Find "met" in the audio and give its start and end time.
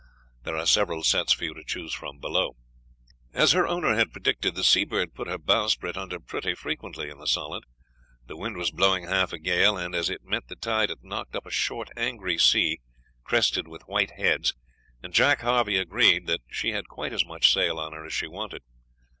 10.23-10.47